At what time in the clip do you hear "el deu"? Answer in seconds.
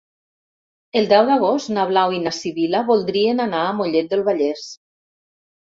1.01-1.27